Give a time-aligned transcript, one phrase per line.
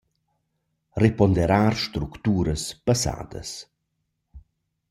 [1.03, 3.55] Reponderar structuras passadas.